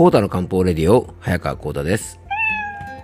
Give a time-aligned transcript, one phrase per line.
[0.00, 2.20] コータの漢方レディオ、早川コータです。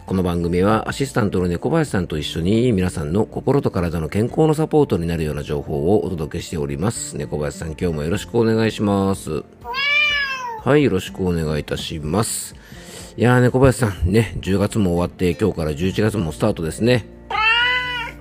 [0.06, 7.18] この番組はアシスタントの猫林さんと一緒に皆さんの心と体の健康のサポートになるような情報をお届けしております。
[7.18, 9.44] 猫林さん今日もよろしくお願いします。
[10.64, 12.54] はい、よろしくお願いいたします。
[13.18, 17.04] いやー、猫林さん、ね、10月も終わって今日から11月もスタートですね。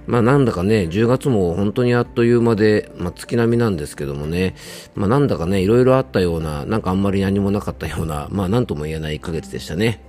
[0.07, 4.55] まあなんだかね、10月も本当にあっという間で、まあ月並みなんですけどもね、
[4.95, 10.01] まあなんだかね、いろいろあったような、なんかあんまり何もなかったような、まあなんとも言えない1ヶ月でしたね。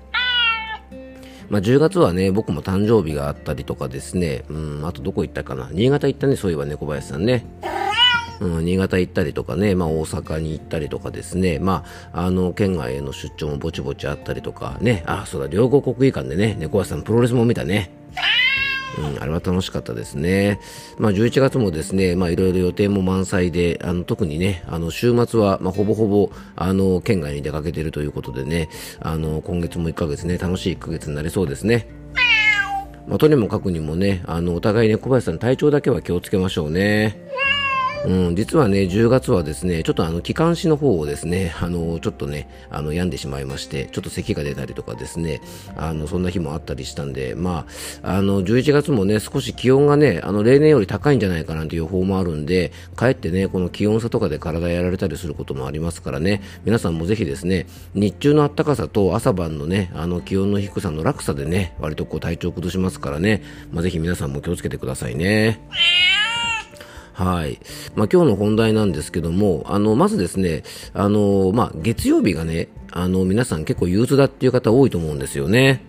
[1.48, 5.68] まあ10月はね、僕も誕生日があったりとかですね、うん、あとどこ行ったかな。
[5.72, 7.46] 新潟行ったね、そういえばね、小林さんね。
[8.40, 17.90] うん、新潟行ったりとかね、まあ、大阪に行ったりとかですね、まあ、あの、県外への出張もぼちぼちあったりとかね、あ、そうだ、両国国技館でね、猫林さんプロレスも見たね。
[18.98, 20.60] うん、あれは楽しかったですね。
[20.98, 28.68] まあ、11月もですね、まあ、いろいろ予定も満載で、あの、特にね、あの、週末は、まあ、ほぼほぼ、あの、県外に出かけてるということでね、
[29.00, 31.88] あの、今月も1ヶ月ね、楽しい1ヶ月になりそうですね。
[33.06, 37.20] まあ、とにもかくにもね、あの、お互いね、小林さん体調だけは気をつけましょうね。
[38.04, 45.40] うん、実はね、10月はですね、ちょっとあの、気管支の方をですね、あの、ちょっとね、あの、病んでしまいまして、ちょっと咳が出たりとかですね、
[45.76, 47.66] あの、そんな日もあったりしたんで、ま
[48.02, 65.60] あ、あの、11月もね、少し気温がね、あの、例年より高いんじゃないかなんていう予報もあるんで、かえってね、この気温差とかで体やられたりすることもありますからね、皆さんもぜひですね、日中の暖かさと朝晩のね、あの、気温の低さの落差でね、割とこう体調崩しますからね、まあ、ぜひ皆さんも気をつけてくださいね。
[67.16, 67.58] はい。
[67.94, 75.82] まあ、今日の本題なんですけども、あの、まずですね、あの、まあ、月曜日がね、あの、皆さん結構憂鬱だっていう方多いと思うんですよね。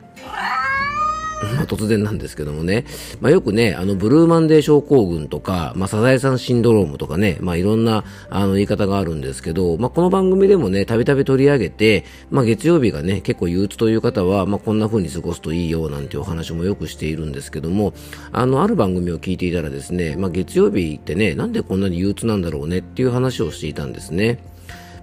[1.68, 2.86] 突然なんですけどもね、
[3.22, 17.94] まあ、よくね、あの、ブルーマンデー症候群とか、まあ、サザエさんシンドロームとかね、まあ、いろんな、あの、言い方があるんですけど、まあ、この番組でもね、たびたび取り上げて、まあ、月曜日がね、結構憂鬱という方は、まあ、こんな風に過ごすといいよ、なんていうお話もよくしているんですけども、
[18.32, 24.40] あの、ある番組を聞いていたらですね、まあ、月曜日ってね、なんでこんなに憂鬱なんだろうねっていう話をしていたんですね。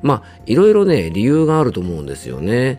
[0.05, 2.79] まあ、いろいろね、理由があると思うんですよね。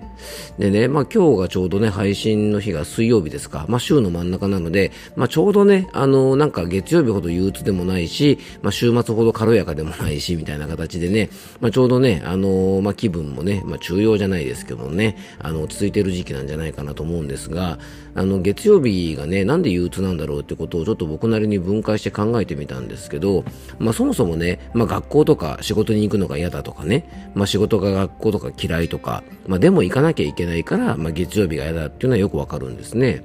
[0.59, 3.66] でね、まあ今日がちょうどね、配信の日が水曜日ですか。
[3.68, 11.31] まあ週の真ん中なので、まあちょうどね、あの、なんか月曜日ほど憂鬱でもないし、まあ週末ほど軽やかでもないし、みたいな形でね、
[11.62, 17.80] まあちょうどね、あの、まあ気分もね、まあ中庸じゃないですけどね、あの、落ち着いてる時期なんじゃないかなと思うんですが、
[18.15, 23.43] あの、月曜日がね、なんで憂鬱なんだろうってことをちょっと僕なりに分解して考えてみたんですけど、
[23.77, 33.23] まあそもそもね、まあ学校とか仕事に行くのが嫌だとかね、まあ仕事が学校とか嫌いとか、まあでも行かなきゃいけないから、まあ月曜日が嫌だっていうのはよくわかるんですね。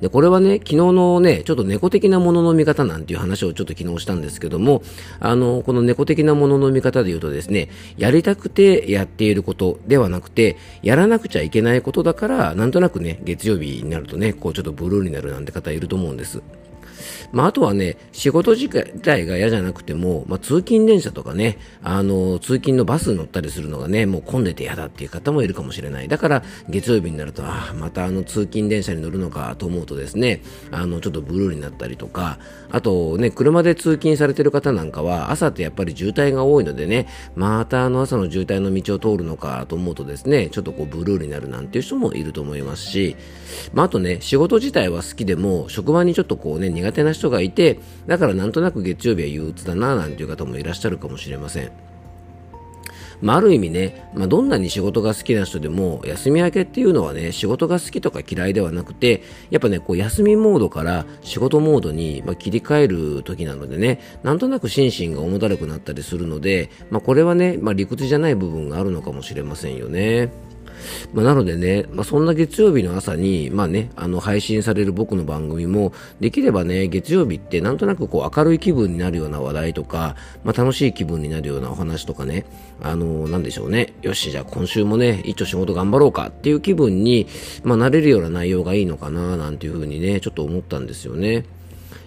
[0.00, 4.82] で、これはね、昨日のね、ちょっと猫的なものの見方なんていう話をちょっと昨日したんですけども、
[5.20, 16.42] あの、この猫的なものの見方で言うとですね、やりたくてやっていることではなくて、やらなくちゃいけないことだから、なんとなくね、月曜日になるとね、こうちょっとブルーになるなんて方いると思うんです。
[17.32, 26.08] まあ、あとはね、仕事自体が嫌じゃなくても、まあ、通勤電車とかね、あの、通勤のバスに乗ったりするのがね、もう混んでて嫌だっていう方もいるかもしれない。
[26.08, 32.38] だから、月曜日になると、ああ、またあの通勤電車に乗るのかと思うとですね、あの、ちょっとブルーになったりとか、
[32.70, 43.16] あとね、車で通勤されてる方なんかは、朝ってやっぱり渋滞が多いのでね、またあの朝の渋滞の道を通るのかと思うとですね、ちょっとこうブルーになるなんていう人もいると思いますし、
[43.72, 51.72] まあ、あとね、仕事自体は好きでも、職場にちょっとこうね、苦手な人がいて、だからなんとなく月曜日は憂鬱だな、なんていう方もいらっしゃるかもしれません。
[53.22, 70.30] まあ、ある意味ね、まあ、どんなに仕事が好きな人でも、休み明けっていうのはね、仕事が好きとか嫌いではなくて、やっぱね、こう、休みモードから仕事モードに、ま切り替える時なのでね、なんとなく心身が重だるくなったりするので、まあ、これはね、まあ、理屈じゃない部分があるのかもしれませんよね。
[71.12, 82.46] まあ、なのでね、まあ、そんな月曜日の朝に、まあね、あの、配信される僕の番組も、できればね、月曜日ってなんとなくこう明るい気分になるような話題とか、まあ、楽しい気分になるようなお話とかね、
[82.82, 83.94] あのー、なんでしょうね。
[84.02, 87.26] よし、じゃあ今週もね、一応仕事頑張ろうかっていう気分に、
[87.64, 91.44] まあ、なれるような内容がいいのかな、なんていうふうにね、ちょっと思ったんですよね。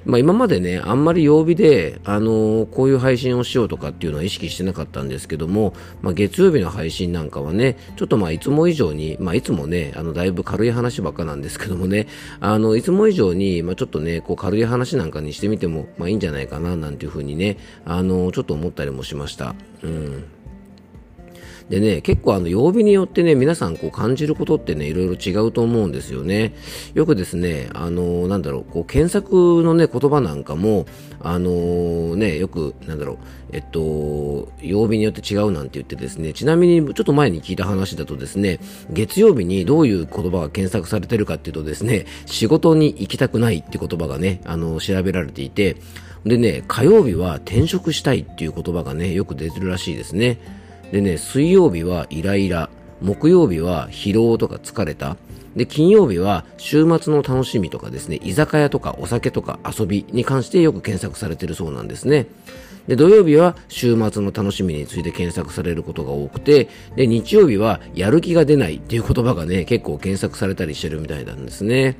[0.06, 12.08] まあ、今までね、あんまり曜日で、あのー、こういう配信をしようとかっていうのは意識してなかったんですけども、まあ、月曜日の配信なんかはね、ちょっとまあいつも以上に、まあ、いつもね、あのだいぶ軽い話ばっかなんですけどもね、
[12.40, 19.56] あのいつも以上に、まあ、ちょっとね、こう軽い話なんかにしてみても、まあ、いいんじゃないかななんていうふうにね、あのー、ちょっと思ったりもしました。
[19.84, 20.24] うん
[21.69, 26.54] でね、結構あの曜日によってね、皆さんこう感じることってね、いろいろ違うと思うんですよね。
[26.95, 30.88] よくですね、あのなんだろう、こう検索のね、言葉なんかも、
[31.21, 33.18] あのね、よく、なんだろう、
[33.51, 45.77] えっと、曜日によって違うなんて言ってですね、ちなみにちょっと前に聞いた話だとですね、月曜日にどういう言葉が検索されてるかっていうとですね、仕事に行きたくないって言葉がね、あの、調べられていて、
[46.25, 50.59] でね、火曜日は転職したいっていう言葉がね、よく出てるらしいですね。
[50.92, 52.70] でね、水曜日はイライラ、
[53.02, 55.18] 木曜日は疲労とか疲れた、
[55.56, 62.28] で、金曜日は週末の楽しみとかですね、居酒屋とかお酒とか遊びに関してよく検索されてるそうなんですね。
[62.88, 71.98] で、土曜日は週末の楽しみについて検索されることが多くて、で、日曜日はやる気が出ないっていう言葉がね、結構検索されたりしてるみたいなんですね。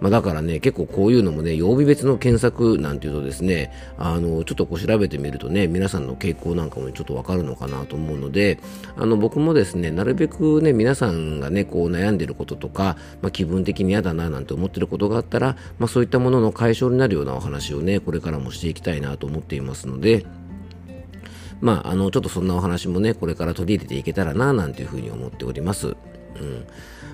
[0.00, 8.58] まあ、だからね、結構こういうのもね、曜日別の検索なんていうとですね、あの、ちょっとこう調べてみるとね、皆さんの傾向なんかもちょっとわかるのかなと思うので、
[8.96, 20.26] あの、僕もですね、なるべくね、皆さんがね、こう悩んでることとか、まあ、気分的に嫌だななんて思ってることがあったら、まあ、そういったものの解消になるようなお話をね、これからもしていきたいなと思っていますので、
[21.60, 25.88] まあ、あの、ちょっとそんなお話もね、これから取り入れていけたらな、なんていうふうに思っております。
[25.88, 25.96] うん。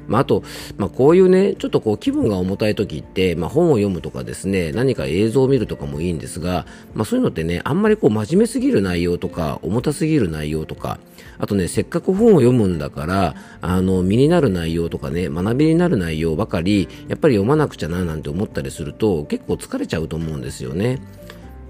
[0.09, 0.43] まあ、あと、
[0.77, 10.99] まあ、こういうね、ちょっとこう気分が重たい時って、まあ、本を読むとかですね、何か映像を見るとかもいいんですが、まあ、そういうのってね、あんまりこう真面目すぎる内容とか、重たすぎる内容とか、
[11.39, 21.01] あとね、せっかく本を読むんだから、あの、身になる内容とかね、学びになる内容ばかり、やっぱり読まなくちゃななんて思ったりすると、結構疲れちゃうと思うんですよね。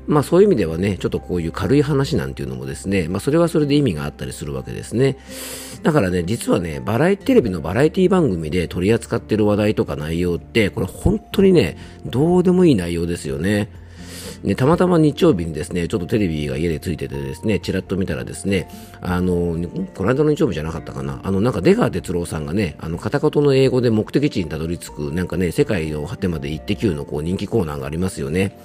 [0.07, 5.17] まあそういう意味ではね、ちょっとこういう軽い話なんていうのもですね、まあそれはそれで意味があったりするわけですね。
[5.83, 13.69] だからね、実はね、バラエテレビのバラエティ番組で取り扱ってる話題とか内容って、これ本当にね、どうでもいい内容ですよね。
[14.43, 18.71] ね、たまたま日曜日にですね、ちょっとテレビが家でついててですね、ちらっと見たらですね、
[19.03, 19.57] あの、
[19.95, 28.57] この間の日曜日じゃなかったかな、あの、なんか出川哲朗さんがね、あの、片言の英語で目的地にたどり着く、なんかね、世界の果てまで行ってきゅうのこう人気コーナーがありますよね。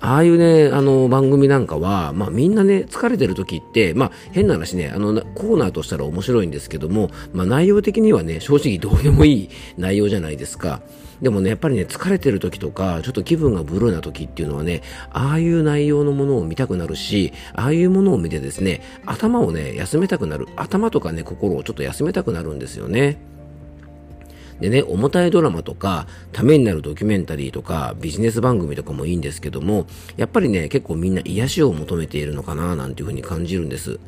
[0.00, 10.80] ああいうね、あの番組なんかは、まあみんなね、疲れてる時って、まあ変な話ね、あのコーナーとしたら面白いんですけども、まあ内容的にはね、正直どうでもいい 内容じゃないですか。
[11.20, 20.46] でもね、やっぱりね、疲れてる時とか、ちょっと気分がブルーな時っていうのはね、ああいう内容のものを見たくなるし、ああいうものを見てですね、頭をね、休めたくなる。
[20.54, 23.18] 頭とかね、心をちょっと休めたくなるんですよね。
[24.60, 34.00] でね、重たいドラマとか、ためになるドキュメンタリーとか、ビジネス番組とかもいいんですけども、やっぱりね、結構みんな癒しを求めているのかな、なんていうふうに感じるんです。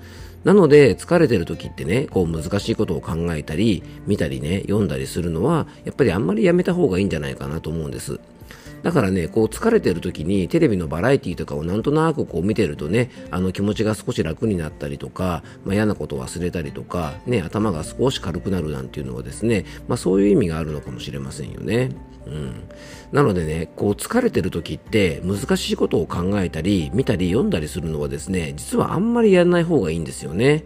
[0.44, 8.18] なので、疲れてる時ってね、こう難しいことを考えたり、見たりね、読んだりするのは、やっぱりあんまりやめた方がいいんじゃないかなと思うんです。
[8.82, 21.90] だからね、こう疲れてる時にテレビのバラエティとかをなんとなくこう見てるとね、あの気持ちが少し楽になったりとか、まあ、嫌なことを忘れたりとか、ね、頭が少し軽くなるなんていうのはですね、まあ、そういう意味があるのかもしれませんよね。
[22.26, 22.68] うん、
[23.12, 30.64] なのでね、こう疲れてる時って難しいことを考えたり、見たり読んだりするのはですね、実はあんまりやらない方がいいんですよね。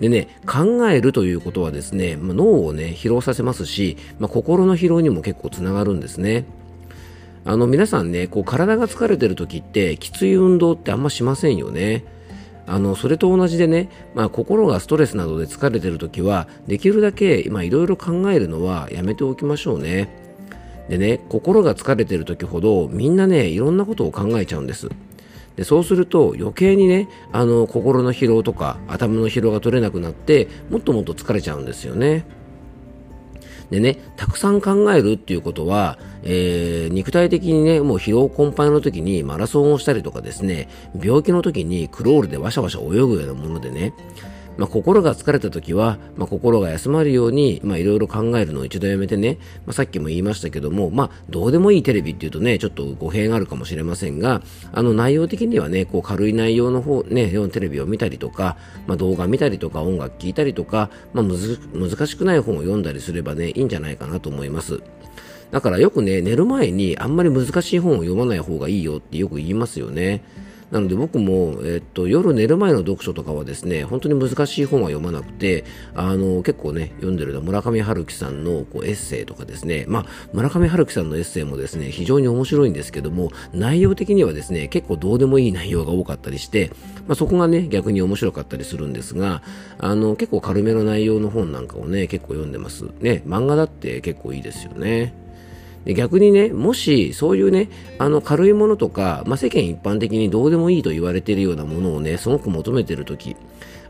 [0.00, 6.44] でね、考えるということはですね、まあ、脳をね、疲労させますし、まあ、心の疲労にも結構つながるんですね。
[7.48, 12.04] あの皆さんね、こう体が疲れてる時ってきつい運動ってあんましませんよね。
[12.66, 20.08] あの、それと同じでね、まあ、心がストレスなどで疲れてる時は、できるだけ、まあ、いろいろ考えるのはやめておきましょうね。
[20.88, 24.88] でね、心が疲れてる時ほど、みんなね、いろんなことを考えちゃうんです。
[25.54, 32.26] でそうすると余計にねあの心の疲労とか頭の疲労が取れなくなってもっともっと疲れちゃうんですよね。
[33.70, 40.68] でね、たくさん考えるっていうことは、えー、肉体的にね、もう疲労困憊の時にマラソンをしたりとかですね、
[41.00, 43.92] 病気の時にクロールでわしゃわしゃ泳ぐようなものでね、
[44.58, 64.80] まあ、心が疲れた時は、まあ、心が休まるように、ま、いろいろ考えるのを一度やめてね、まあ、さっきも言いましたけども、まあ、どうでもいいテレビっていうとね、ちょっと語弊があるかもしれませんが、あの、内容的にはね、こう、軽い内容の方、ね、テレビを見たりとか、まあ、動画見たりとか、音楽聴いたりとか、まあ、むず、難しくない本を読んだりすればね、いいんじゃないかなと思います。
[65.50, 70.24] だからよくね、寝る前にあんまり難しい本を読まない方がいいよってよく言いますよね。
[70.70, 86.70] なので僕も、えっと、夜寝る前の読書とかはですね、本当に難しい本は読まなくて、あの、結構ね、読んでるのは村上春樹さんのこうエッセイとかですね、まあ、村上春樹さんのエッセイもですね、非常に面白いんですけども、内容的にはですね、結構どうでもいい内容が多かったりして、
[87.06, 89.42] まあ、そこがね、逆に面白かったりするんですが、
[89.78, 92.84] あの、結構軽めの内容の本なんかをね、結構読んでます。
[93.00, 95.25] ね、漫画だって結構いいですよね。
[95.86, 103.36] で逆にね、もしそういうね、あの軽いものとか、まあ、世間一般的にどうでもいいと言われているようなものをね、すごく求めているとき、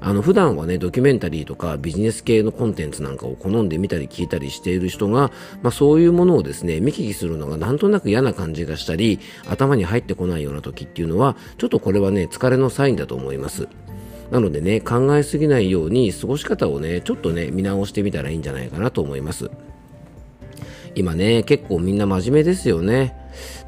[0.00, 5.30] あの普段はねドキュメンタリーとかビジネス系のコンテンツなんかを好んで見たり聞いたりしている人が、
[5.62, 13.68] まあ、そういうものをですね見聞きするのがなんとなく嫌な感じがしたり頭に入ってこないような時っていうのはちょっとこれはね疲れのサインだと思います。
[14.30, 19.50] なのでね考えすぎないように過ごし方をねちょっとね見直してみたらいいんじゃないかなと思います。
[20.96, 23.14] 今ね結構みんな真面目ですよね。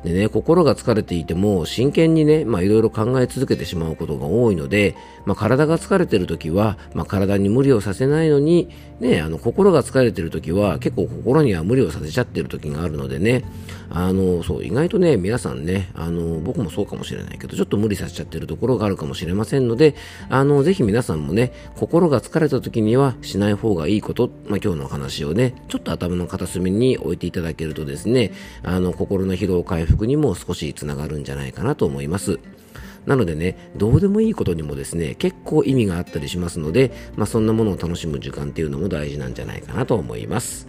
[0.05, 4.95] でね、心が疲れていても真剣にね、まあいろいろ考え続けてしまうことが多いので、
[5.25, 8.69] まあ体が疲れてる時は、まあ体に無理をさせないのに、
[9.01, 13.45] ね、あの心が疲れてる時は結構心には無理をさせちゃってる時があるのでね、
[13.91, 19.95] あの、そう、意外とね、皆さんね、あの、僕もそうかもしれないけど、ちょっと無理させちゃってるところがあるかもしれませんので、
[20.29, 28.33] あの、ぜひ皆さんもね、心が疲れた時にはしない方がいいこと、まあ今日のお話をね、ちょっと頭の片隅に置いていただけるとですね、
[28.63, 32.39] あの、心の疲労回復にも少しつながるんじゃないかなと思います。
[33.07, 40.69] なのでね、どうでもいいことにもですね、結構意味があったりしますので、まあ、そんなものを楽しむ時間っていうのも大事なんじゃないかなと思います。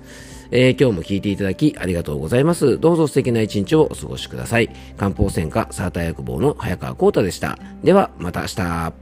[0.52, 2.80] えー、今日も聞いていただきありがとうございます。
[2.80, 4.70] どうぞ素敵な一日をお過ごしください。
[4.98, 7.60] 漢方専科サーター薬房の早川幸太でした。
[7.84, 8.94] では、また明日。